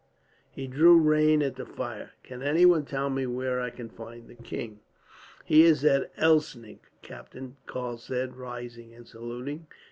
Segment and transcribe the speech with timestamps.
[0.49, 2.13] He drew rein at the fire.
[2.23, 4.79] "Can anyone tell me where I can find the king?"
[5.45, 9.67] "He is at Elsnig, captain," Karl said, rising and saluting.